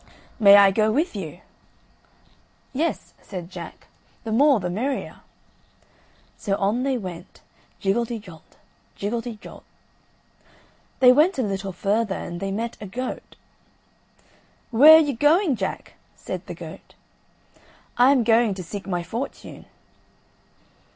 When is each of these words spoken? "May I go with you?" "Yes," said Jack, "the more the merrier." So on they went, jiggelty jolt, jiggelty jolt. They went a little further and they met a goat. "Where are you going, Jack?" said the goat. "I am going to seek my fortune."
"May 0.39 0.55
I 0.55 0.71
go 0.71 0.89
with 0.91 1.15
you?" 1.15 1.41
"Yes," 2.73 3.13
said 3.21 3.51
Jack, 3.51 3.85
"the 4.23 4.31
more 4.31 4.59
the 4.59 4.67
merrier." 4.71 5.17
So 6.39 6.55
on 6.55 6.81
they 6.81 6.97
went, 6.97 7.41
jiggelty 7.79 8.17
jolt, 8.19 8.57
jiggelty 8.97 9.39
jolt. 9.39 9.63
They 11.01 11.11
went 11.11 11.37
a 11.37 11.43
little 11.43 11.71
further 11.71 12.15
and 12.15 12.39
they 12.39 12.49
met 12.49 12.77
a 12.81 12.87
goat. 12.87 13.35
"Where 14.71 14.95
are 14.95 14.99
you 15.05 15.15
going, 15.15 15.55
Jack?" 15.55 15.93
said 16.15 16.47
the 16.47 16.55
goat. 16.55 16.95
"I 17.95 18.11
am 18.11 18.23
going 18.23 18.55
to 18.55 18.63
seek 18.63 18.87
my 18.87 19.03
fortune." 19.03 19.65